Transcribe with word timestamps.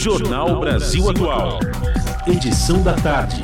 Jornal 0.00 0.58
Brasil 0.58 1.10
Atual. 1.10 1.58
Edição 2.26 2.82
da 2.82 2.94
tarde. 2.94 3.42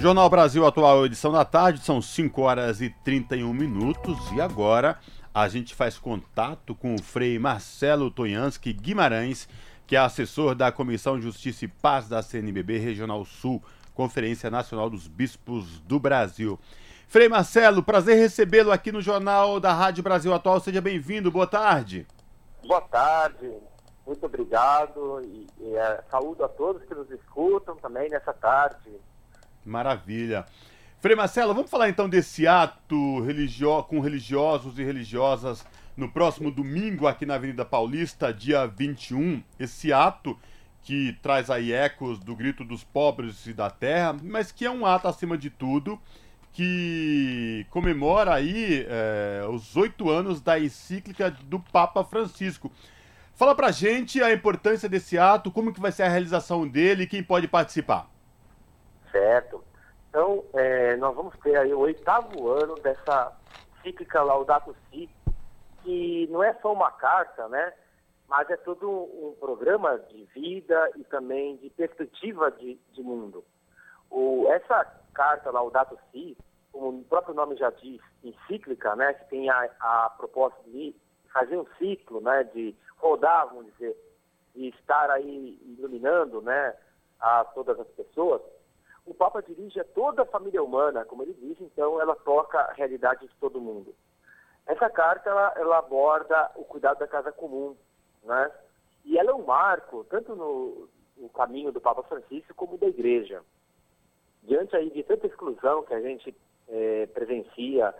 Jornal 0.00 0.30
Brasil 0.30 0.64
Atual, 0.64 1.04
edição 1.04 1.32
da 1.32 1.44
tarde, 1.44 1.80
são 1.80 2.00
5 2.00 2.40
horas 2.40 2.80
e 2.80 2.90
31 3.02 3.52
minutos 3.52 4.16
e 4.32 4.40
agora 4.40 5.00
a 5.34 5.48
gente 5.48 5.74
faz 5.74 5.98
contato 5.98 6.72
com 6.72 6.94
o 6.94 7.02
Frei 7.02 7.36
Marcelo 7.36 8.08
Tonhansky 8.08 8.72
Guimarães, 8.72 9.48
que 9.88 9.96
é 9.96 9.98
assessor 9.98 10.54
da 10.54 10.70
Comissão 10.70 11.20
Justiça 11.20 11.64
e 11.64 11.68
Paz 11.68 12.08
da 12.08 12.22
CNBB 12.22 12.78
Regional 12.78 13.24
Sul, 13.24 13.60
Conferência 13.92 14.52
Nacional 14.52 14.88
dos 14.88 15.08
Bispos 15.08 15.80
do 15.80 15.98
Brasil. 15.98 16.56
Frei 17.08 17.28
Marcelo, 17.28 17.84
prazer 17.84 18.18
recebê-lo 18.18 18.72
aqui 18.72 18.90
no 18.90 19.00
Jornal 19.00 19.60
da 19.60 19.72
Rádio 19.72 20.02
Brasil 20.02 20.34
Atual. 20.34 20.58
Seja 20.58 20.80
bem-vindo, 20.80 21.30
boa 21.30 21.46
tarde. 21.46 22.04
Boa 22.66 22.80
tarde, 22.80 23.48
muito 24.04 24.26
obrigado 24.26 25.22
e, 25.24 25.46
e 25.60 25.76
é, 25.76 26.02
saúdo 26.10 26.44
a 26.44 26.48
todos 26.48 26.82
que 26.82 26.92
nos 26.92 27.08
escutam 27.12 27.76
também 27.76 28.10
nessa 28.10 28.32
tarde. 28.32 28.90
Maravilha. 29.64 30.46
Frei 30.98 31.14
Marcelo, 31.14 31.54
vamos 31.54 31.70
falar 31.70 31.88
então 31.88 32.08
desse 32.08 32.44
ato 32.48 33.20
religio... 33.20 33.84
com 33.84 34.00
religiosos 34.00 34.76
e 34.76 34.82
religiosas 34.82 35.64
no 35.96 36.10
próximo 36.10 36.50
domingo 36.50 37.06
aqui 37.06 37.24
na 37.24 37.36
Avenida 37.36 37.64
Paulista, 37.64 38.34
dia 38.34 38.66
21. 38.66 39.44
Esse 39.60 39.92
ato 39.92 40.36
que 40.82 41.16
traz 41.22 41.50
aí 41.50 41.72
ecos 41.72 42.18
do 42.18 42.34
grito 42.34 42.64
dos 42.64 42.82
pobres 42.82 43.46
e 43.46 43.52
da 43.52 43.70
terra, 43.70 44.16
mas 44.20 44.50
que 44.50 44.64
é 44.64 44.70
um 44.70 44.84
ato 44.84 45.06
acima 45.06 45.38
de 45.38 45.50
tudo 45.50 46.00
que 46.56 47.66
comemora 47.68 48.32
aí 48.32 48.86
é, 48.88 49.46
os 49.46 49.76
oito 49.76 50.08
anos 50.08 50.40
da 50.40 50.58
encíclica 50.58 51.30
do 51.30 51.60
Papa 51.60 52.02
Francisco. 52.02 52.72
Fala 53.34 53.54
pra 53.54 53.70
gente 53.70 54.22
a 54.22 54.32
importância 54.32 54.88
desse 54.88 55.18
ato, 55.18 55.50
como 55.50 55.70
que 55.70 55.78
vai 55.78 55.92
ser 55.92 56.04
a 56.04 56.08
realização 56.08 56.66
dele 56.66 57.02
e 57.02 57.06
quem 57.06 57.22
pode 57.22 57.46
participar. 57.46 58.08
Certo. 59.12 59.62
Então, 60.08 60.42
é, 60.54 60.96
nós 60.96 61.14
vamos 61.14 61.36
ter 61.40 61.58
aí 61.58 61.74
o 61.74 61.80
oitavo 61.80 62.48
ano 62.48 62.74
dessa 62.76 63.36
encíclica 63.78 64.22
Laudato 64.22 64.74
Si, 64.88 65.10
que 65.82 66.26
não 66.30 66.42
é 66.42 66.54
só 66.62 66.72
uma 66.72 66.90
carta, 66.90 67.48
né? 67.48 67.74
Mas 68.26 68.48
é 68.48 68.56
todo 68.56 68.90
um 68.90 69.36
programa 69.38 69.98
de 70.10 70.24
vida 70.34 70.90
e 70.96 71.04
também 71.04 71.58
de 71.58 71.68
perspectiva 71.68 72.50
de, 72.50 72.80
de 72.94 73.02
mundo. 73.02 73.44
O, 74.10 74.46
essa 74.48 74.86
carta 75.12 75.50
Laudato 75.50 75.98
Si, 76.10 76.34
como 76.76 76.98
o 76.98 77.04
próprio 77.04 77.34
nome 77.34 77.56
já 77.56 77.70
diz, 77.70 78.00
encíclica, 78.22 78.94
né, 78.94 79.14
que 79.14 79.24
tem 79.30 79.48
a, 79.48 79.70
a 79.80 80.10
proposta 80.10 80.62
de 80.64 80.94
fazer 81.32 81.56
um 81.56 81.66
ciclo, 81.78 82.20
né, 82.20 82.44
de 82.44 82.76
rodar, 82.98 83.48
vamos 83.48 83.72
dizer, 83.72 83.96
e 84.54 84.68
estar 84.68 85.10
aí 85.10 85.58
iluminando, 85.78 86.42
né, 86.42 86.76
a 87.18 87.44
todas 87.46 87.80
as 87.80 87.88
pessoas, 87.88 88.42
o 89.06 89.14
Papa 89.14 89.42
dirige 89.42 89.80
a 89.80 89.84
toda 89.84 90.22
a 90.22 90.26
família 90.26 90.62
humana, 90.62 91.04
como 91.06 91.22
ele 91.22 91.32
diz, 91.34 91.58
então 91.62 91.98
ela 91.98 92.14
toca 92.14 92.58
a 92.58 92.72
realidade 92.72 93.26
de 93.26 93.34
todo 93.36 93.60
mundo. 93.60 93.94
Essa 94.66 94.90
carta, 94.90 95.30
ela, 95.30 95.54
ela 95.56 95.78
aborda 95.78 96.50
o 96.56 96.64
cuidado 96.64 96.98
da 96.98 97.06
casa 97.06 97.32
comum, 97.32 97.74
né, 98.22 98.52
e 99.02 99.18
ela 99.18 99.30
é 99.30 99.34
um 99.34 99.46
marco, 99.46 100.04
tanto 100.10 100.36
no, 100.36 100.88
no 101.16 101.28
caminho 101.30 101.72
do 101.72 101.80
Papa 101.80 102.02
Francisco 102.02 102.54
como 102.54 102.76
da 102.76 102.86
Igreja 102.86 103.42
diante 104.46 104.76
aí 104.76 104.90
de 104.90 105.02
tanta 105.02 105.26
exclusão 105.26 105.82
que 105.82 105.92
a 105.92 106.00
gente 106.00 106.34
é, 106.68 107.06
presencia, 107.06 107.94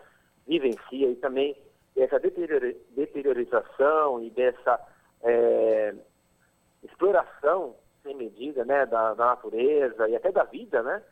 vivencia 0.47 1.11
e 1.11 1.17
também 1.17 1.56
dessa 1.95 2.20
deteriorização 2.20 4.22
e 4.22 4.31
dessa 4.31 4.78
é, 5.22 5.95
exploração 6.83 7.75
sem 8.03 8.14
medida 8.14 8.64
né, 8.64 8.87
da, 8.87 9.15
da, 9.15 9.27
natureza 9.27 10.09
e 10.09 10.15
até 10.15 10.31
da 10.31 10.44
vida, 10.44 10.82
né? 10.82 11.03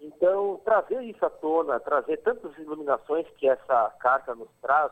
Então, 0.00 0.60
trazer 0.64 1.00
isso 1.02 1.24
à 1.24 1.30
tona, 1.30 1.78
trazer 1.78 2.16
tantas 2.18 2.56
iluminações 2.58 3.28
que 3.36 3.48
essa 3.48 3.94
carta 4.00 4.34
nos 4.34 4.50
traz, 4.60 4.90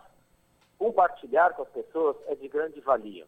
compartilhar 0.79 1.55
com 1.55 1.63
as 1.63 1.69
pessoas 1.71 2.17
é 2.27 2.37
de 2.37 2.47
grande 2.47 2.81
valia. 2.81 3.27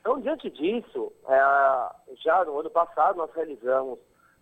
Então, 0.00 0.20
diante 0.20 0.50
disso, 0.50 1.12
é, 1.28 2.14
já 2.16 2.44
no 2.44 2.58
ano 2.58 2.70
passado 2.70 3.16
nós 3.16 3.32
realizamos 3.34 3.98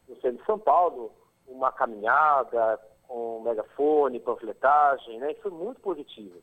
no 0.08 0.14
centro 0.16 0.38
de 0.38 0.46
São 0.46 0.58
Paulo 0.58 1.12
uma 1.46 1.72
caminhada 1.72 2.78
com 3.10 3.40
megafone, 3.40 4.20
panfletagem, 4.20 5.18
né? 5.18 5.32
E 5.32 5.42
foi 5.42 5.50
muito 5.50 5.80
positivo. 5.80 6.40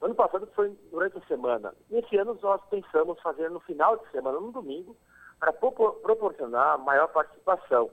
ano 0.00 0.14
passado 0.14 0.48
foi 0.54 0.74
durante 0.90 1.18
a 1.18 1.26
semana. 1.26 1.74
Nesse 1.90 2.16
ano 2.16 2.38
nós 2.40 2.58
pensamos 2.70 3.20
fazer 3.20 3.50
no 3.50 3.60
final 3.60 3.98
de 3.98 4.10
semana, 4.10 4.40
no 4.40 4.50
domingo, 4.50 4.96
para 5.38 5.52
proporcionar 5.52 6.78
maior 6.78 7.08
participação. 7.08 7.90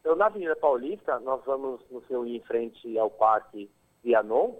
Então, 0.00 0.14
na 0.14 0.26
Avenida 0.26 0.54
Paulista, 0.56 1.18
nós 1.20 1.42
vamos 1.46 1.80
nos 1.90 2.04
reunir 2.04 2.36
em 2.36 2.42
frente 2.42 2.98
ao 2.98 3.10
Parque 3.10 3.70
Vianon, 4.04 4.54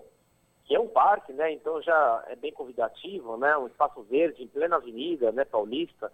que 0.64 0.74
é 0.74 0.80
um 0.80 0.88
parque, 0.88 1.34
né? 1.34 1.52
Então 1.52 1.82
já 1.82 2.24
é 2.28 2.36
bem 2.36 2.52
convidativo, 2.52 3.36
né? 3.36 3.54
Um 3.58 3.66
espaço 3.66 4.02
verde 4.04 4.42
em 4.42 4.48
plena 4.48 4.76
avenida, 4.76 5.30
né? 5.30 5.44
Paulista, 5.44 6.10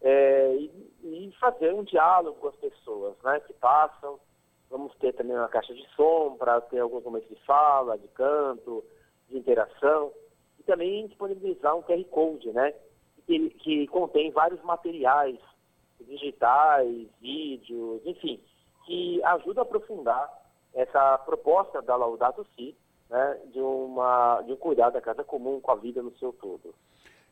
é, 0.00 0.54
e, 0.54 0.70
e, 1.02 1.32
fazer 1.40 1.74
um 1.74 1.82
diálogo 1.82 2.38
com 2.38 2.48
as 2.48 2.56
pessoas, 2.56 3.16
né? 3.24 3.40
Que 3.40 3.52
passam, 3.54 4.20
Vamos 4.70 4.94
ter 4.96 5.12
também 5.12 5.36
uma 5.36 5.48
caixa 5.48 5.74
de 5.74 5.86
som 5.94 6.36
para 6.38 6.60
ter 6.60 6.80
alguns 6.80 7.04
momentos 7.04 7.28
de 7.28 7.36
fala, 7.44 7.96
de 7.98 8.08
canto, 8.08 8.84
de 9.28 9.38
interação. 9.38 10.12
E 10.58 10.62
também 10.64 11.06
disponibilizar 11.06 11.76
um 11.76 11.82
QR 11.82 12.04
Code, 12.04 12.52
né? 12.52 12.74
Que, 13.26 13.50
que 13.50 13.86
contém 13.88 14.30
vários 14.30 14.62
materiais 14.62 15.38
digitais, 16.00 17.08
vídeos, 17.20 18.00
enfim, 18.04 18.40
que 18.84 19.22
ajuda 19.24 19.60
a 19.60 19.62
aprofundar 19.62 20.30
essa 20.74 21.18
proposta 21.18 21.80
da 21.82 21.96
Laudato 21.96 22.46
Si, 22.54 22.76
né, 23.08 23.40
de, 23.52 23.60
uma, 23.60 24.42
de 24.42 24.52
um 24.52 24.56
cuidado 24.56 24.92
da 24.94 25.00
casa 25.00 25.24
comum 25.24 25.60
com 25.60 25.70
a 25.70 25.76
vida 25.76 26.02
no 26.02 26.16
seu 26.18 26.32
todo. 26.32 26.74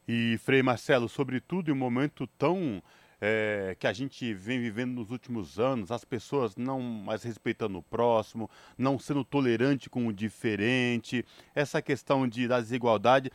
E, 0.06 0.38
Frei 0.38 0.62
Marcelo, 0.62 1.08
sobretudo 1.08 1.70
em 1.70 1.72
um 1.72 1.76
momento 1.76 2.26
tão 2.38 2.82
é, 3.26 3.74
que 3.78 3.86
a 3.86 3.92
gente 3.94 4.34
vem 4.34 4.60
vivendo 4.60 4.96
nos 4.96 5.10
últimos 5.10 5.58
anos, 5.58 5.90
as 5.90 6.04
pessoas 6.04 6.56
não 6.56 6.78
mais 6.78 7.22
respeitando 7.22 7.78
o 7.78 7.82
próximo, 7.82 8.50
não 8.76 8.98
sendo 8.98 9.24
tolerante 9.24 9.88
com 9.88 10.06
o 10.06 10.12
diferente, 10.12 11.24
essa 11.54 11.80
questão 11.80 12.28
de, 12.28 12.46
da 12.46 12.60
desigualdade. 12.60 13.30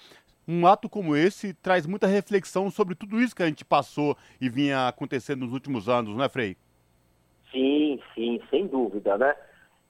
Um 0.48 0.68
ato 0.68 0.88
como 0.88 1.16
esse 1.16 1.56
traz 1.56 1.88
muita 1.88 2.06
reflexão 2.06 2.70
sobre 2.70 2.94
tudo 2.94 3.20
isso 3.20 3.36
que 3.36 3.42
a 3.42 3.48
gente 3.48 3.66
passou 3.66 4.16
e 4.40 4.48
vinha 4.48 4.88
acontecendo 4.88 5.40
nos 5.40 5.54
últimos 5.54 5.90
anos, 5.90 6.16
não 6.16 6.24
é, 6.24 6.30
Frei? 6.30 6.56
Sim, 7.52 8.00
sim, 8.14 8.40
sem 8.52 8.68
dúvida, 8.68 9.18
né? 9.18 9.36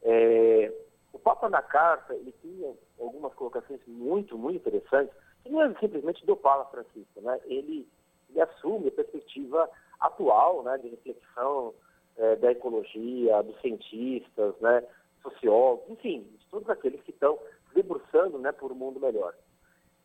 É, 0.01 0.71
o 1.11 1.19
Papa 1.19 1.49
na 1.49 1.61
carta, 1.61 2.13
ele 2.13 2.33
tinha 2.41 2.71
algumas 2.97 3.33
colocações 3.33 3.81
muito, 3.85 4.37
muito 4.37 4.65
interessantes, 4.65 5.13
que 5.43 5.49
não 5.49 5.61
é 5.61 5.73
simplesmente 5.77 6.25
do 6.25 6.37
Papa 6.37 6.71
Francisco, 6.71 7.19
né? 7.19 7.37
Ele, 7.47 7.85
ele 8.29 8.41
assume 8.41 8.87
a 8.87 8.91
perspectiva 8.91 9.69
atual, 9.99 10.63
né, 10.63 10.77
de 10.77 10.89
reflexão 10.89 11.73
é, 12.17 12.35
da 12.37 12.51
ecologia, 12.51 13.41
dos 13.43 13.59
cientistas, 13.61 14.55
né, 14.59 14.83
sociólogos, 15.21 15.89
enfim, 15.89 16.21
de 16.37 16.45
todos 16.47 16.69
aqueles 16.69 17.01
que 17.03 17.11
estão 17.11 17.37
debruçando, 17.73 18.37
né, 18.39 18.51
por 18.51 18.71
um 18.71 18.75
mundo 18.75 18.99
melhor. 18.99 19.33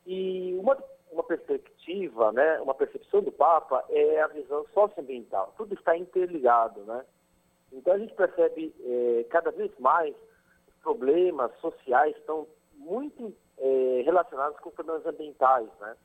E 0.07 0.55
uma, 0.59 0.77
uma 1.11 1.23
perspectiva, 1.23 2.33
né, 2.33 2.61
uma 2.61 2.75
percepção 2.75 3.23
do 3.23 3.33
Papa 3.33 3.85
é 3.89 4.21
a 4.21 4.27
visão 4.29 4.67
socioambiental. 4.75 5.55
Tudo 5.57 5.75
está 5.75 5.97
interligado, 5.97 6.83
né? 6.83 7.05
Então 7.73 7.95
a 7.95 7.99
gente 7.99 8.15
percebe 8.15 8.75
é, 8.81 9.25
cada 9.31 9.51
vez 9.51 9.77
mais 9.79 10.15
problemas 10.83 11.51
sociais 11.61 12.15
estão 12.17 12.47
muito 12.75 13.35
é, 13.59 14.03
relacionados 14.05 14.59
com 14.61 14.71
problemas 14.71 15.07
ambientais, 15.07 15.69
né? 15.81 15.97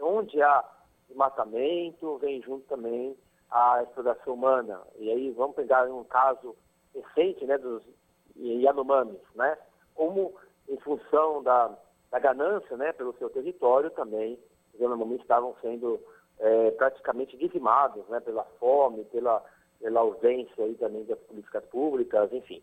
Onde 0.00 0.42
há 0.42 0.64
desmatamento, 1.08 2.18
vem 2.18 2.42
junto 2.42 2.66
também 2.66 3.16
a 3.54 3.84
exploração 3.84 4.34
humana. 4.34 4.80
E 4.98 5.08
aí 5.12 5.30
vamos 5.30 5.54
pegar 5.54 5.88
um 5.88 6.02
caso 6.02 6.56
recente 6.92 7.46
né, 7.46 7.56
dos 7.56 7.84
Yanomamis, 8.36 9.20
né? 9.36 9.56
Como 9.94 10.34
em 10.68 10.76
função 10.78 11.40
da, 11.40 11.70
da 12.10 12.18
ganância 12.18 12.76
né, 12.76 12.92
pelo 12.92 13.16
seu 13.16 13.30
território 13.30 13.92
também, 13.92 14.36
os 14.74 14.80
Yanomamis 14.80 15.20
estavam 15.20 15.54
sendo 15.62 16.00
é, 16.40 16.72
praticamente 16.72 17.36
dizimados 17.36 18.04
né, 18.08 18.18
pela 18.18 18.42
fome, 18.58 19.04
pela, 19.04 19.40
pela 19.78 20.00
ausência 20.00 20.64
aí 20.64 20.74
também 20.74 21.04
das 21.04 21.20
políticas 21.20 21.64
públicas, 21.66 22.32
enfim. 22.32 22.60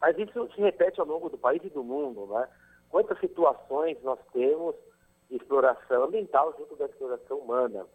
Mas 0.00 0.18
isso 0.18 0.50
se 0.56 0.60
repete 0.60 0.98
ao 0.98 1.06
longo 1.06 1.30
do 1.30 1.38
país 1.38 1.62
e 1.62 1.70
do 1.70 1.84
mundo, 1.84 2.26
né? 2.26 2.48
Quantas 2.90 3.18
situações 3.20 3.96
nós 4.02 4.18
temos 4.32 4.74
de 5.30 5.36
exploração 5.36 6.02
ambiental 6.02 6.52
junto 6.58 6.74
da 6.74 6.86
exploração 6.86 7.38
humana. 7.38 7.86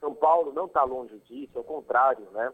São 0.00 0.14
Paulo 0.14 0.52
não 0.52 0.66
está 0.66 0.82
longe 0.82 1.18
disso, 1.20 1.58
ao 1.58 1.64
contrário, 1.64 2.26
né? 2.32 2.52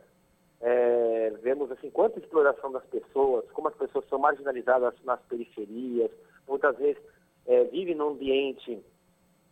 É, 0.60 1.30
vemos 1.42 1.70
assim 1.70 1.90
quanta 1.90 2.18
exploração 2.18 2.72
das 2.72 2.84
pessoas, 2.86 3.48
como 3.52 3.68
as 3.68 3.74
pessoas 3.74 4.08
são 4.08 4.18
marginalizadas 4.18 4.94
nas 5.04 5.20
periferias, 5.22 6.10
muitas 6.48 6.76
vezes 6.78 7.00
é, 7.46 7.64
vivem 7.64 7.94
num 7.94 8.08
ambiente 8.10 8.82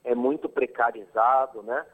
é 0.02 0.14
muito 0.14 0.48
precarizado, 0.48 1.62
né? 1.62 1.84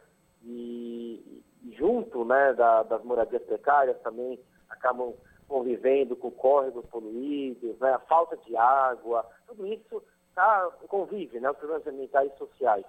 E, 0.42 1.42
e 1.62 1.72
junto 1.76 2.24
né, 2.24 2.52
da, 2.54 2.82
das 2.82 3.02
moradias 3.04 3.42
precárias 3.42 4.00
também 4.00 4.38
acabam 4.68 5.14
convivendo 5.46 6.16
com 6.16 6.30
córregos 6.30 6.86
poluídos, 6.86 7.78
né, 7.80 7.92
a 7.92 7.98
falta 7.98 8.36
de 8.36 8.56
água, 8.56 9.26
tudo 9.48 9.66
isso 9.66 10.00
tá, 10.32 10.70
convive, 10.86 11.40
né, 11.40 11.50
os 11.50 11.58
problemas 11.58 11.86
ambientais 11.86 12.32
e 12.32 12.38
sociais. 12.38 12.86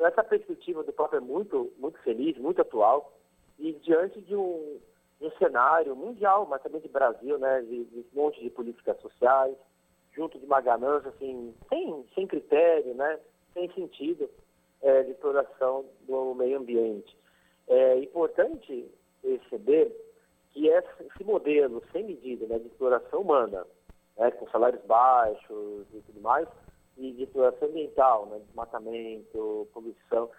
Então 0.00 0.08
essa 0.08 0.24
perspectiva 0.24 0.82
do 0.82 0.94
próprio 0.94 1.18
é 1.18 1.20
muito, 1.20 1.70
muito 1.76 1.98
feliz, 1.98 2.34
muito 2.38 2.62
atual, 2.62 3.12
e 3.58 3.74
diante 3.74 4.18
de 4.22 4.34
um, 4.34 4.78
de 5.20 5.26
um 5.26 5.30
cenário 5.32 5.94
mundial, 5.94 6.46
mas 6.46 6.62
também 6.62 6.80
de 6.80 6.88
Brasil, 6.88 7.38
né, 7.38 7.60
de, 7.60 7.84
de 7.84 7.98
um 7.98 8.22
monte 8.22 8.40
de 8.40 8.48
políticas 8.48 8.98
sociais, 9.02 9.54
junto 10.14 10.38
de 10.38 10.46
uma 10.46 10.62
ganância 10.62 11.10
assim, 11.10 11.54
sem, 11.68 12.06
sem 12.14 12.26
critério, 12.26 12.94
né, 12.94 13.20
sem 13.52 13.70
sentido 13.74 14.30
é, 14.80 15.02
de 15.02 15.10
exploração 15.10 15.84
do 16.08 16.34
meio 16.34 16.56
ambiente. 16.56 17.14
É 17.68 17.98
importante 17.98 18.90
perceber 19.20 19.94
que 20.52 20.66
esse 20.66 21.24
modelo 21.24 21.82
sem 21.92 22.04
medida 22.04 22.46
né, 22.46 22.58
de 22.58 22.68
exploração 22.68 23.20
humana, 23.20 23.66
né, 24.16 24.30
com 24.30 24.48
salários 24.48 24.82
baixos 24.86 25.86
e 25.92 26.00
tudo 26.06 26.22
mais, 26.22 26.48
e 27.00 27.12
de 27.12 27.22
exploração 27.24 27.68
ambiental, 27.68 28.26
né, 28.26 28.38
desmatamento, 28.46 29.66
poluição, 29.72 30.30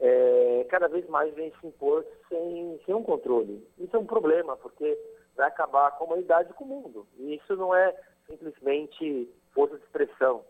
é, 0.00 0.66
cada 0.70 0.88
vez 0.88 1.06
mais 1.08 1.34
vem 1.34 1.52
se 1.60 1.66
impor 1.66 2.04
sem, 2.28 2.80
sem 2.86 2.94
um 2.94 3.02
controle. 3.02 3.66
Isso 3.78 3.94
é 3.94 3.98
um 3.98 4.06
problema, 4.06 4.56
porque 4.56 4.98
vai 5.36 5.48
acabar 5.48 5.88
a 5.88 6.04
humanidade 6.04 6.50
e 6.50 6.54
com 6.54 6.64
o 6.64 6.68
mundo. 6.68 7.06
E 7.18 7.34
isso 7.34 7.56
não 7.56 7.74
é 7.74 7.94
simplesmente 8.26 9.28
força 9.52 9.76
de 9.76 9.84
expressão. 9.84 10.44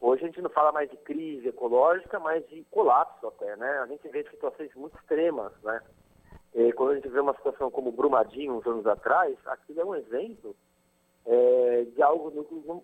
Hoje 0.00 0.24
a 0.24 0.26
gente 0.26 0.42
não 0.42 0.50
fala 0.50 0.72
mais 0.72 0.90
de 0.90 0.96
crise 0.96 1.48
ecológica, 1.48 2.18
mas 2.18 2.46
de 2.48 2.64
colapso 2.70 3.26
até, 3.28 3.54
né? 3.56 3.78
A 3.78 3.86
gente 3.86 4.08
vê 4.08 4.24
situações 4.24 4.74
muito 4.74 4.98
extremas, 4.98 5.52
né? 5.62 5.80
E 6.54 6.72
quando 6.72 6.90
a 6.90 6.94
gente 6.96 7.08
vê 7.08 7.20
uma 7.20 7.34
situação 7.34 7.70
como 7.70 7.92
Brumadinho, 7.92 8.54
uns 8.54 8.66
anos 8.66 8.86
atrás, 8.86 9.36
aquilo 9.46 9.80
é 9.80 9.84
um 9.84 9.94
exemplo 9.94 10.56
é, 11.24 11.84
de 11.84 12.02
algo, 12.02 12.30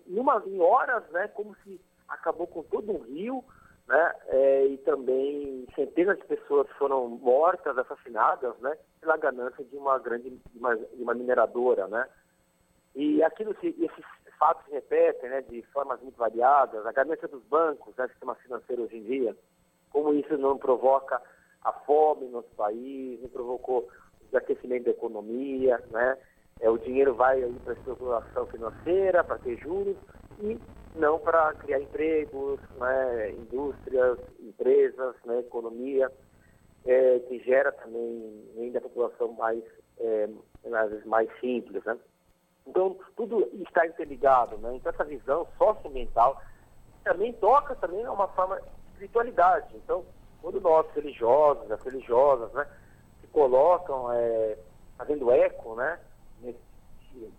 numa, 0.07 0.41
em 0.45 0.59
horas, 0.61 1.03
né? 1.11 1.27
Como 1.29 1.55
se 1.57 1.79
acabou 2.09 2.47
com 2.47 2.63
todo 2.63 2.91
um 2.91 2.99
rio, 2.99 3.43
né? 3.87 4.13
É, 4.27 4.65
e 4.67 4.77
também 4.79 5.67
centenas 5.75 6.17
de 6.17 6.25
pessoas 6.25 6.67
foram 6.77 7.07
mortas, 7.07 7.77
assassinadas, 7.77 8.57
né? 8.59 8.77
Pela 9.01 9.17
ganância 9.17 9.63
de 9.63 9.75
uma 9.75 9.97
grande, 9.99 10.29
de 10.29 10.59
uma, 10.59 10.75
de 10.75 11.01
uma 11.01 11.13
mineradora, 11.13 11.87
né? 11.87 12.07
E 12.95 13.23
aquilo, 13.23 13.55
esses 13.61 14.05
fatos 14.39 14.65
se 14.65 14.71
repetem, 14.71 15.29
né, 15.29 15.41
de 15.41 15.61
formas 15.73 16.01
muito 16.01 16.17
variadas, 16.17 16.85
a 16.85 16.91
ganância 16.91 17.27
dos 17.27 17.43
bancos, 17.43 17.95
né, 17.97 18.07
sistema 18.07 18.35
financeiro 18.35 18.83
hoje 18.83 18.97
em 18.97 19.03
dia, 19.03 19.37
como 19.91 20.13
isso 20.13 20.37
não 20.37 20.57
provoca 20.57 21.21
a 21.61 21.73
fome 21.73 22.25
no 22.25 22.31
nosso 22.31 22.55
país, 22.55 23.21
não 23.21 23.29
provocou 23.29 23.89
o 24.21 24.25
desaquecimento 24.25 24.85
da 24.85 24.91
economia, 24.91 25.83
né, 25.91 26.17
é, 26.61 26.69
o 26.69 26.77
dinheiro 26.77 27.13
vai 27.13 27.41
para 27.63 27.73
a 27.73 27.75
especulação 27.75 28.45
financeira, 28.47 29.23
para 29.23 29.37
ter 29.39 29.57
juros, 29.57 29.97
e 30.39 30.57
não 30.95 31.19
para 31.19 31.53
criar 31.55 31.79
empregos, 31.79 32.59
né, 32.79 33.31
indústrias, 33.31 34.17
empresas, 34.39 35.15
né, 35.25 35.39
economia, 35.39 36.11
é, 36.85 37.19
que 37.19 37.39
gera 37.39 37.71
também 37.71 38.45
ainda 38.57 38.79
a 38.79 38.81
população 38.81 39.33
mais, 39.33 39.63
é, 39.99 40.29
às 40.73 40.89
vezes 40.89 41.05
mais 41.05 41.29
simples, 41.39 41.83
né. 41.83 41.97
Então, 42.65 42.97
tudo 43.15 43.49
está 43.63 43.87
interligado, 43.87 44.57
né? 44.57 44.75
Então, 44.75 44.91
essa 44.91 45.03
visão 45.03 45.47
socioambiental 45.57 46.39
também 47.03 47.33
toca 47.33 47.75
também 47.75 48.07
uma 48.07 48.27
forma 48.27 48.59
de 48.59 48.67
espiritualidade. 48.91 49.75
Então, 49.75 50.05
quando 50.41 50.61
nós, 50.61 50.85
religiosos, 50.93 51.71
as 51.71 51.81
religiosas, 51.81 52.51
né, 52.53 52.67
se 53.21 53.27
colocam 53.27 54.13
é, 54.13 54.57
fazendo 54.97 55.31
eco, 55.31 55.75
né, 55.75 55.99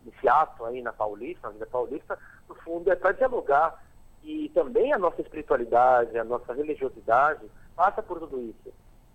nesse 0.05 0.29
ato 0.29 0.65
aí 0.65 0.83
na 0.83 0.93
Paulista, 0.93 1.49
na 1.49 1.53
vida 1.55 1.67
paulista, 1.67 2.19
no 2.49 2.55
fundo 2.57 2.91
é 2.91 2.97
para 2.97 3.13
dialogar 3.13 3.83
e 4.23 4.49
também 4.51 4.93
a 4.93 4.99
nossa 4.99 5.21
espiritualidade, 5.21 6.19
a 6.19 6.25
nossa 6.25 6.53
religiosidade 6.53 7.51
passa 7.75 8.03
por 8.03 8.19
tudo 8.19 8.41
isso. 8.41 8.73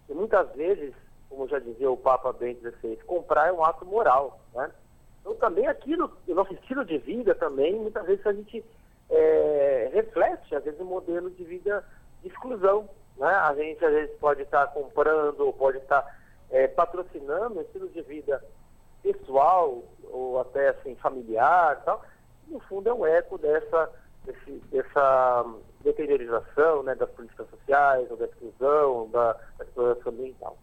E 0.10 0.14
muitas 0.14 0.52
vezes, 0.56 0.94
como 1.30 1.48
já 1.48 1.60
dizia 1.60 1.90
o 1.90 1.98
Papa 1.98 2.34
Bento 2.34 2.62
XVI, 2.62 2.98
comprar 3.06 3.48
é 3.48 3.52
um 3.52 3.64
ato 3.64 3.86
moral, 3.86 4.40
né? 4.54 4.72
Então, 5.22 5.36
também 5.36 5.68
aquilo, 5.68 6.16
o 6.28 6.34
nosso 6.36 6.54
estilo 6.54 6.86
de 6.86 7.00
vida 7.00 7.34
também, 7.34 7.76
muitas 7.76 8.06
vezes 8.06 8.26
a 8.28 8.34
gente 8.34 8.64
é, 9.10 9.90
reflete, 9.92 10.56
às 10.56 10.64
vezes, 10.64 10.80
um 10.80 10.86
modelo 10.86 11.32
de 11.32 11.44
vida 11.44 11.84
de 12.22 12.28
exclusão. 12.28 12.88
Né? 13.18 13.28
A 13.28 13.54
gente, 13.56 13.84
às 13.84 13.92
vezes, 13.92 14.16
pode 14.20 14.44
estar 14.44 14.68
comprando 14.68 15.40
ou 15.40 15.52
pode 15.52 15.80
estar 15.80 16.06
é, 16.52 16.68
patrocinando 16.68 17.58
um 17.58 17.62
estilo 17.62 17.90
de 17.90 18.04
vida 18.04 18.44
pessoal 19.06 19.84
ou 20.12 20.40
até, 20.40 20.70
assim, 20.70 20.96
familiar 20.96 21.82
tal. 21.84 22.04
no 22.48 22.60
fundo, 22.62 22.90
é 22.90 22.94
um 22.94 23.06
eco 23.06 23.38
dessa, 23.38 23.90
desse, 24.26 24.52
dessa 24.72 25.46
deteriorização 25.82 26.84
né, 26.84 26.96
das 26.96 27.10
políticas 27.12 27.48
sociais, 27.50 28.10
ou 28.10 28.18
da 28.18 28.26
exclusão, 28.26 29.10
da, 29.12 29.34
da 29.58 29.66
exploração 29.66 30.12
ambiental. 30.12 30.58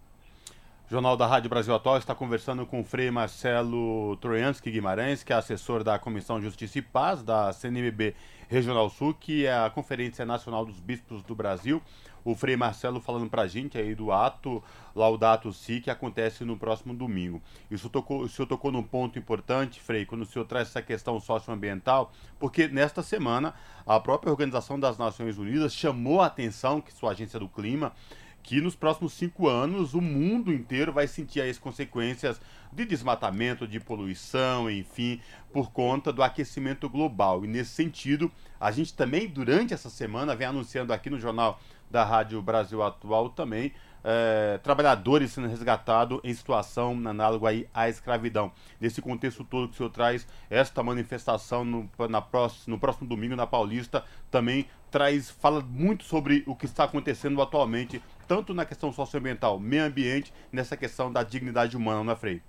Jornal 0.93 1.17
da 1.17 1.27
Rádio 1.27 1.49
Brasil 1.49 1.75
Atual 1.75 1.97
está 1.97 2.15
conversando 2.15 2.67
com 2.67 2.83
o 2.83 2.85
Frei 2.85 3.11
Marcelo 3.11 4.15
Troianski 4.19 4.71
Guimarães, 4.71 5.25
que 5.25 5.33
é 5.33 5.37
assessor 5.37 5.83
da 5.83 5.99
Comissão 5.99 6.39
de 6.39 6.45
Justiça 6.45 6.81
e 6.81 6.83
Paz 6.83 7.23
da 7.23 7.51
CNBB 7.51 8.15
Regional 8.47 8.91
Sul, 8.91 9.15
que 9.15 9.47
é 9.47 9.57
a 9.57 9.71
Conferência 9.71 10.27
Nacional 10.27 10.67
dos 10.67 10.79
Bispos 10.79 11.23
do 11.23 11.35
Brasil. 11.35 11.81
O 12.23 12.35
Frei 12.35 12.59
Marcelo 12.59 13.01
falando 13.01 13.31
para 13.31 13.41
a 13.41 13.49
gente 13.49 13.79
aí 13.79 13.95
do 13.95 14.13
ato 14.13 14.63
Laudato 14.95 15.51
Si, 15.51 15.81
que 15.81 15.89
acontece 15.91 16.45
no 16.45 16.59
próximo 16.59 16.93
domingo. 16.93 17.41
Isso 17.71 17.89
tocou, 17.89 18.21
o 18.21 18.29
senhor 18.29 18.47
tocou 18.47 18.71
num 18.71 18.83
ponto 18.83 19.19
importante, 19.19 19.81
Frei, 19.81 20.05
quando 20.05 20.23
o 20.23 20.27
senhor 20.27 20.45
traz 20.45 20.69
essa 20.69 20.83
questão 20.83 21.19
socioambiental, 21.19 22.13
porque 22.39 22.69
nesta 22.69 23.03
semana 23.03 23.55
a 23.87 23.99
própria 23.99 24.31
Organização 24.31 24.79
das 24.79 24.99
Nações 24.99 25.39
Unidas 25.39 25.73
chamou 25.73 26.21
a 26.21 26.27
atenção 26.27 26.83
que 26.83 26.93
sua 26.93 27.13
agência 27.13 27.41
do 27.41 27.49
clima 27.49 27.95
que 28.43 28.61
nos 28.61 28.75
próximos 28.75 29.13
cinco 29.13 29.49
anos 29.49 29.95
o 29.95 30.01
mundo 30.01 30.53
inteiro 30.53 30.93
vai 30.93 31.07
sentir 31.07 31.41
as 31.41 31.59
consequências 31.59 32.41
de 32.73 32.85
desmatamento, 32.85 33.69
de 33.69 33.79
poluição, 33.79 34.71
enfim, 34.71 35.21
por 35.53 35.71
conta 35.71 36.13
do 36.13 36.23
aquecimento 36.23 36.89
global. 36.89 37.45
E 37.45 37.49
nesse 37.49 37.71
sentido, 37.71 38.31
a 38.59 38.71
gente 38.71 38.95
também, 38.95 39.29
durante 39.29 39.75
essa 39.75 39.91
semana, 39.91 40.35
vem 40.35 40.47
anunciando 40.47 40.93
aqui 40.93 41.11
no 41.11 41.21
Jornal 41.21 41.61
da 41.91 42.05
Rádio 42.05 42.41
Brasil 42.41 42.83
Atual 42.83 43.29
também 43.29 43.73
é, 44.05 44.59
trabalhadores 44.63 45.33
sendo 45.33 45.49
resgatados 45.49 46.21
em 46.25 46.33
situação 46.35 46.93
análoga 47.07 47.49
aí 47.49 47.69
à 47.73 47.89
escravidão. 47.89 48.53
Nesse 48.81 49.01
contexto 49.01 49.45
todo 49.45 49.69
que 49.69 49.75
o 49.75 49.77
senhor 49.77 49.91
traz, 49.91 50.27
esta 50.51 50.83
manifestação 50.83 51.65
no, 51.65 51.89
na 52.09 52.21
próximo, 52.21 52.75
no 52.75 52.81
próximo 52.81 53.09
domingo 53.09 53.37
na 53.37 53.47
Paulista 53.47 54.05
também 54.31 54.67
traz, 54.91 55.31
fala 55.31 55.61
muito 55.61 56.05
sobre 56.05 56.45
o 56.47 56.55
que 56.55 56.67
está 56.67 56.85
acontecendo 56.85 57.41
atualmente, 57.41 58.03
tanto 58.29 58.53
na 58.53 58.67
questão 58.67 58.93
socioambiental, 58.93 59.59
meio 59.59 59.85
ambiente, 59.85 60.33
nessa 60.53 60.77
questão 60.77 61.11
da 61.11 61.23
dignidade 61.23 61.77
humana, 61.77 62.05
não 62.05 62.13
é, 62.13 62.17
Frei? 62.17 62.43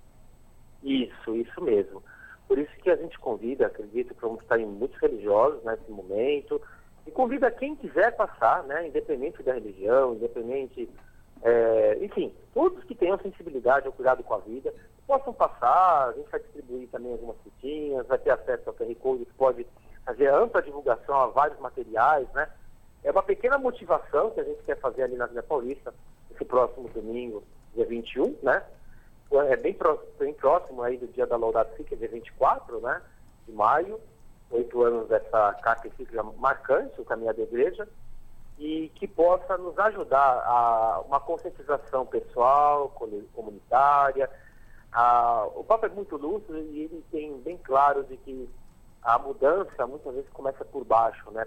Isso, 0.82 1.34
isso 1.34 1.62
mesmo. 1.62 2.02
Por 2.46 2.58
isso 2.58 2.70
que 2.82 2.90
a 2.90 2.96
gente 2.96 3.18
convida, 3.18 3.66
acredito 3.66 4.14
que 4.14 4.20
vamos 4.20 4.42
estar 4.42 4.60
em 4.60 4.66
muitos 4.66 5.00
religiosos 5.00 5.64
nesse 5.64 5.90
momento, 5.90 6.60
e 7.06 7.10
convida 7.10 7.50
quem 7.50 7.74
quiser 7.74 8.14
passar, 8.14 8.62
né, 8.64 8.88
independente 8.88 9.42
da 9.42 9.54
religião, 9.54 10.14
independente 10.14 10.88
é, 11.44 11.98
enfim, 12.00 12.34
todos 12.54 12.82
que 12.84 12.94
tenham 12.94 13.18
sensibilidade 13.18 13.86
ao 13.86 13.92
cuidado 13.92 14.24
com 14.24 14.32
a 14.32 14.38
vida, 14.38 14.72
possam 15.06 15.34
passar, 15.34 16.08
a 16.08 16.12
gente 16.12 16.30
vai 16.30 16.40
distribuir 16.40 16.88
também 16.88 17.12
algumas 17.12 17.36
fitinhas, 17.44 18.06
vai 18.06 18.16
ter 18.16 18.30
acesso 18.30 18.62
ao 18.66 18.74
QR 18.74 18.94
Code 18.94 19.26
que 19.26 19.34
pode 19.34 19.66
fazer 20.06 20.28
ampla 20.28 20.62
divulgação 20.62 21.14
a 21.14 21.26
vários 21.26 21.60
materiais, 21.60 22.26
né? 22.32 22.48
É 23.02 23.10
uma 23.10 23.22
pequena 23.22 23.58
motivação 23.58 24.30
que 24.30 24.40
a 24.40 24.44
gente 24.44 24.62
quer 24.62 24.80
fazer 24.80 25.02
ali 25.02 25.16
na 25.16 25.26
Vila 25.26 25.42
Paulista, 25.42 25.92
esse 26.30 26.44
próximo 26.46 26.88
domingo, 26.88 27.44
dia 27.74 27.84
21, 27.84 28.38
né? 28.42 28.62
É 29.50 29.56
bem, 29.56 29.76
bem 30.18 30.32
próximo 30.32 30.82
aí 30.82 30.96
do 30.96 31.08
dia 31.08 31.26
da 31.26 31.36
Laudato 31.36 31.76
Si, 31.76 31.84
que 31.84 31.94
é 31.94 31.98
dia 31.98 32.08
24, 32.08 32.80
né? 32.80 33.02
De 33.46 33.52
maio, 33.52 34.00
oito 34.50 34.82
anos 34.82 35.08
dessa 35.08 35.52
carta 35.62 35.88
encíclica 35.88 36.22
marcante, 36.22 36.98
o 36.98 37.04
Caminho 37.04 37.34
da 37.34 37.42
Igreja 37.42 37.86
e 38.58 38.90
que 38.94 39.06
possa 39.08 39.58
nos 39.58 39.78
ajudar 39.78 40.42
a 40.46 41.02
uma 41.06 41.20
conscientização 41.20 42.06
pessoal, 42.06 42.88
comunitária. 43.32 44.30
A, 44.92 45.46
o 45.56 45.64
Papa 45.64 45.86
é 45.86 45.90
muito 45.90 46.16
lúcido 46.16 46.58
e 46.58 46.82
ele 46.82 47.04
tem 47.10 47.36
bem 47.38 47.58
claro 47.58 48.04
de 48.04 48.16
que 48.18 48.48
a 49.02 49.18
mudança 49.18 49.86
muitas 49.86 50.14
vezes 50.14 50.30
começa 50.30 50.64
por 50.64 50.84
baixo, 50.84 51.30
né? 51.32 51.46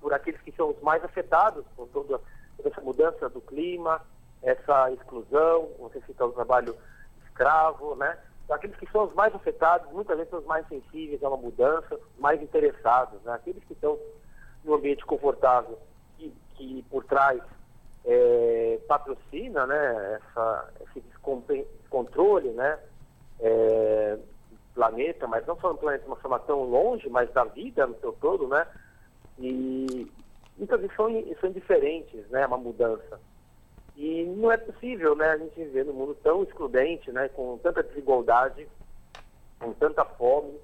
Por 0.00 0.12
aqueles 0.12 0.40
que 0.42 0.52
são 0.52 0.70
os 0.70 0.80
mais 0.82 1.02
afetados 1.04 1.64
por 1.76 1.88
toda, 1.88 2.20
toda 2.56 2.68
essa 2.68 2.80
mudança 2.80 3.28
do 3.28 3.40
clima, 3.40 4.02
essa 4.42 4.90
exclusão, 4.92 5.68
você 5.78 6.00
cita 6.02 6.26
o 6.26 6.32
trabalho 6.32 6.76
escravo, 7.24 7.94
né? 7.94 8.18
Aqueles 8.50 8.76
que 8.76 8.90
são 8.90 9.04
os 9.04 9.14
mais 9.14 9.34
afetados, 9.34 9.90
muitas 9.92 10.16
vezes 10.16 10.30
são 10.30 10.40
os 10.40 10.46
mais 10.46 10.66
sensíveis 10.68 11.22
a 11.22 11.28
uma 11.28 11.36
mudança, 11.36 11.98
mais 12.18 12.42
interessados, 12.42 13.22
né? 13.22 13.32
Aqueles 13.32 13.62
que 13.64 13.74
estão 13.74 13.98
no 14.64 14.74
ambiente 14.74 15.06
confortável 15.06 15.78
que 16.58 16.82
por 16.90 17.04
trás 17.04 17.40
é, 18.04 18.80
patrocina 18.86 19.66
né, 19.66 20.20
essa, 20.20 20.70
esse 20.82 21.00
descontrole 21.00 22.50
né, 22.50 22.78
é, 23.40 24.18
planeta, 24.74 25.26
mas 25.26 25.46
não 25.46 25.58
só 25.58 25.72
no 25.72 25.78
planeta 25.78 26.04
de 26.04 26.10
uma 26.10 26.16
forma 26.16 26.38
tão 26.40 26.62
longe, 26.64 27.08
mas 27.08 27.32
da 27.32 27.44
vida 27.44 27.86
no 27.86 27.98
seu 28.00 28.12
todo, 28.12 28.46
né? 28.48 28.66
E 29.38 30.10
muitas 30.56 30.80
vezes 30.80 30.94
são, 30.94 31.08
são 31.40 31.50
diferentes, 31.50 32.28
né? 32.30 32.46
Uma 32.46 32.58
mudança. 32.58 33.20
E 33.96 34.24
não 34.24 34.52
é 34.52 34.56
possível, 34.56 35.16
né? 35.16 35.30
A 35.30 35.36
gente 35.36 35.56
viver 35.56 35.84
num 35.84 35.94
mundo 35.94 36.16
tão 36.22 36.44
excludente, 36.44 37.10
né? 37.10 37.28
Com 37.28 37.58
tanta 37.58 37.82
desigualdade, 37.82 38.68
com 39.58 39.72
tanta 39.72 40.04
fome. 40.04 40.54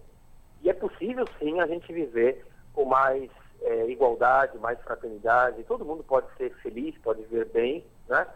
E 0.63 0.71
é 0.71 0.73
possível, 0.73 1.25
sim, 1.41 1.61
a 1.61 1.67
gente 1.67 1.93
viver 1.93 2.47
com 2.73 2.85
mais 2.85 3.31
é, 3.64 3.90
igualdade, 3.90 4.59
mais 4.59 4.80
fraternidade. 4.83 5.64
Todo 5.64 5.85
mundo 5.85 6.04
pode 6.04 6.26
ser 6.37 6.54
feliz, 6.56 6.97
pode 6.99 7.23
viver 7.23 7.47
bem, 7.47 7.85
né? 8.09 8.26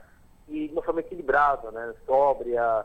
E 0.49 0.67
de 0.67 0.73
uma 0.73 0.83
forma 0.83 1.01
equilibrada, 1.01 1.71
né? 1.71 1.95
Sóbria, 2.07 2.85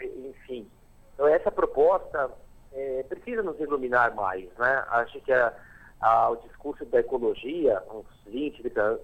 enfim. 0.00 0.70
Então, 1.14 1.26
essa 1.26 1.50
proposta 1.50 2.30
é, 2.72 3.02
precisa 3.08 3.42
nos 3.42 3.58
iluminar 3.58 4.14
mais. 4.14 4.48
Né? 4.56 4.84
Acho 4.88 5.20
que 5.20 5.32
a, 5.32 5.52
a, 6.00 6.30
o 6.30 6.36
discurso 6.36 6.84
da 6.84 7.00
ecologia, 7.00 7.82
uns 7.90 8.06
20, 8.26 8.62
30, 8.62 9.00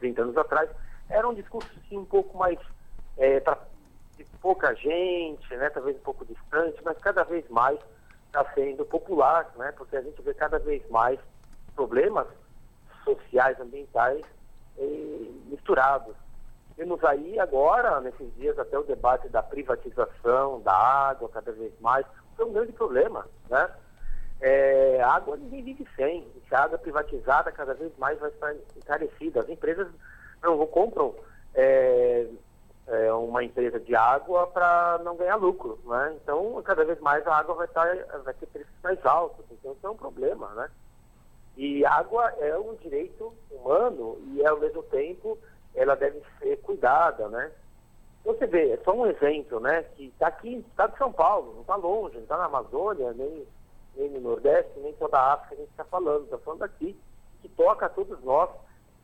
30 0.00 0.22
anos 0.22 0.36
atrás, 0.36 0.68
era 1.08 1.26
um 1.28 1.34
discurso 1.34 1.70
assim, 1.78 1.96
um 1.96 2.04
pouco 2.04 2.36
mais 2.36 2.58
é, 3.16 3.40
para 3.40 3.58
pouca 4.40 4.74
gente, 4.74 5.54
né? 5.54 5.70
talvez 5.70 5.96
um 5.96 6.00
pouco 6.00 6.24
distante, 6.24 6.80
mas 6.84 6.98
cada 6.98 7.22
vez 7.22 7.48
mais 7.48 7.78
está 8.26 8.44
sendo 8.54 8.84
popular, 8.84 9.50
né? 9.56 9.72
porque 9.72 9.96
a 9.96 10.02
gente 10.02 10.20
vê 10.20 10.34
cada 10.34 10.58
vez 10.58 10.82
mais 10.90 11.18
problemas 11.74 12.26
sociais, 13.04 13.58
ambientais 13.60 14.24
eh, 14.78 15.26
misturados. 15.46 16.14
Temos 16.76 17.02
aí 17.04 17.38
agora, 17.38 18.00
nesses 18.00 18.34
dias, 18.36 18.58
até 18.58 18.78
o 18.78 18.82
debate 18.82 19.28
da 19.28 19.42
privatização 19.42 20.60
da 20.62 20.74
água 20.74 21.28
cada 21.28 21.52
vez 21.52 21.72
mais. 21.80 22.06
É 22.38 22.44
um 22.44 22.52
grande 22.52 22.72
problema, 22.72 23.26
né? 23.50 23.70
É, 24.40 25.00
a 25.00 25.14
água 25.14 25.36
ninguém 25.36 25.62
vive 25.62 25.86
sem. 25.94 26.26
Se 26.48 26.54
a 26.54 26.64
água 26.64 26.78
privatizada 26.78 27.52
cada 27.52 27.74
vez 27.74 27.96
mais 27.98 28.18
vai 28.18 28.30
estar 28.30 28.54
encarecida. 28.76 29.40
As 29.40 29.48
empresas 29.48 29.86
não 30.42 30.66
compram 30.66 31.14
é, 31.54 32.26
é, 32.88 33.12
uma 33.12 33.44
empresa 33.44 33.78
de 33.78 33.94
água 33.94 34.46
para 34.48 35.00
não 35.04 35.16
ganhar 35.16 35.36
lucro, 35.36 35.78
né? 35.84 36.16
Então, 36.20 36.60
cada 36.64 36.84
vez 36.84 36.98
mais 37.00 37.24
a 37.26 37.36
água 37.36 37.54
vai, 37.54 37.66
estar, 37.66 37.86
vai 38.24 38.34
ter 38.34 38.46
preços 38.46 38.72
mais 38.82 39.04
altos. 39.06 39.44
Então, 39.50 39.72
isso 39.72 39.86
é 39.86 39.90
um 39.90 39.96
problema, 39.96 40.48
né? 40.54 40.68
E 41.56 41.84
água 41.84 42.32
é 42.38 42.56
um 42.58 42.74
direito 42.76 43.32
humano 43.50 44.18
e, 44.34 44.44
ao 44.46 44.58
mesmo 44.58 44.82
tempo, 44.84 45.38
ela 45.74 45.94
deve 45.94 46.22
ser 46.38 46.56
cuidada, 46.62 47.28
né? 47.28 47.50
Você 48.24 48.46
vê, 48.46 48.70
é 48.70 48.76
só 48.84 48.92
um 48.92 49.06
exemplo, 49.06 49.60
né? 49.60 49.82
Que 49.96 50.06
está 50.06 50.28
aqui, 50.28 50.64
está 50.70 50.86
de 50.86 50.96
São 50.96 51.12
Paulo, 51.12 51.54
não 51.54 51.60
está 51.62 51.76
longe, 51.76 52.14
não 52.14 52.22
está 52.22 52.38
na 52.38 52.44
Amazônia, 52.44 53.12
nem, 53.12 53.46
nem 53.96 54.10
no 54.10 54.20
Nordeste, 54.20 54.78
nem 54.78 54.92
toda 54.94 55.18
a 55.18 55.34
África 55.34 55.54
a 55.54 55.58
gente 55.58 55.70
está 55.70 55.84
falando, 55.84 56.24
está 56.24 56.38
falando 56.38 56.62
aqui, 56.62 56.98
que 57.40 57.48
toca 57.48 57.86
a 57.86 57.90
todos 57.90 58.22
nós, 58.22 58.48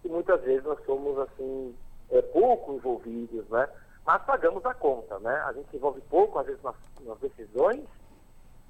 que 0.01 0.09
muitas 0.09 0.41
vezes 0.43 0.65
nós 0.65 0.79
somos 0.87 1.19
assim, 1.19 1.75
é, 2.11 2.23
pouco 2.23 2.73
envolvidos, 2.73 3.47
né? 3.49 3.69
Mas 4.07 4.23
pagamos 4.23 4.65
a 4.65 4.73
conta, 4.73 5.19
né? 5.19 5.35
A 5.47 5.53
gente 5.53 5.69
se 5.71 5.77
envolve 5.77 6.01
pouco, 6.03 6.39
às 6.39 6.47
vezes, 6.47 6.63
nas, 6.63 6.77
nas 7.01 7.19
decisões, 7.19 7.85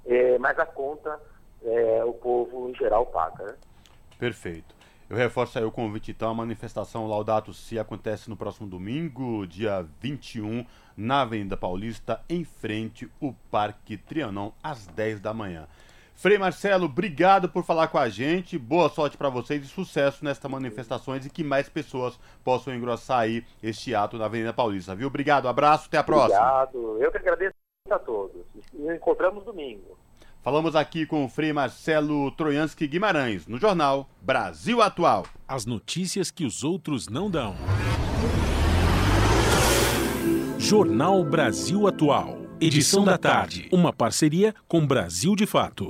é, 0.05 0.37
mas 0.39 0.57
a 0.59 0.65
conta 0.65 1.19
é, 1.63 2.03
o 2.03 2.13
povo 2.13 2.69
em 2.69 2.75
geral 2.75 3.05
paga, 3.05 3.45
né? 3.45 3.55
Perfeito. 4.19 4.75
Eu 5.09 5.17
reforço 5.17 5.57
aí 5.57 5.65
o 5.65 5.71
convite, 5.71 6.11
então. 6.11 6.29
A 6.29 6.35
manifestação 6.35 7.07
Laudato 7.07 7.51
Si 7.51 7.79
acontece 7.79 8.29
no 8.29 8.37
próximo 8.37 8.67
domingo, 8.67 9.47
dia 9.47 9.83
21, 9.99 10.63
na 10.95 11.21
Avenida 11.21 11.57
Paulista, 11.57 12.21
em 12.29 12.43
frente 12.43 13.09
ao 13.19 13.33
Parque 13.49 13.97
Trianon, 13.97 14.51
às 14.61 14.85
10 14.85 15.19
da 15.19 15.33
manhã. 15.33 15.67
Frei 16.13 16.37
Marcelo, 16.37 16.85
obrigado 16.85 17.47
por 17.47 17.63
falar 17.63 17.87
com 17.87 17.97
a 17.97 18.09
gente. 18.09 18.57
Boa 18.57 18.89
sorte 18.89 19.17
para 19.17 19.29
vocês 19.29 19.63
e 19.63 19.67
sucesso 19.67 20.23
nestas 20.23 20.51
manifestações 20.51 21.25
e 21.25 21.29
que 21.29 21.45
mais 21.45 21.69
pessoas 21.69 22.19
possam 22.43 22.75
engrossar 22.75 23.21
aí 23.21 23.43
este 23.63 23.95
ato 23.95 24.17
na 24.17 24.25
Avenida 24.25 24.53
Paulista, 24.53 24.93
viu? 24.93 25.07
Obrigado, 25.07 25.47
abraço, 25.47 25.87
até 25.87 25.97
a 25.97 26.03
próxima. 26.03 26.37
Obrigado. 26.37 27.01
Eu 27.01 27.09
que 27.09 27.17
agradeço 27.17 27.55
a 27.89 27.97
todos. 27.97 28.45
Nos 28.73 28.95
encontramos 28.95 29.45
domingo. 29.45 29.97
Falamos 30.49 30.75
aqui 30.75 31.05
com 31.05 31.23
o 31.25 31.29
Frei 31.29 31.53
Marcelo 31.53 32.31
Troianski 32.31 32.87
Guimarães, 32.87 33.45
no 33.45 33.59
jornal 33.59 34.09
Brasil 34.19 34.81
Atual. 34.81 35.27
As 35.47 35.67
notícias 35.67 36.31
que 36.31 36.43
os 36.43 36.63
outros 36.63 37.07
não 37.07 37.29
dão. 37.29 37.55
Jornal 40.57 41.23
Brasil 41.23 41.87
Atual. 41.87 42.35
Edição 42.59 43.05
da 43.05 43.15
tarde. 43.15 43.69
Uma 43.71 43.93
parceria 43.93 44.55
com 44.67 44.83
Brasil 44.87 45.35
de 45.35 45.45
Fato. 45.45 45.87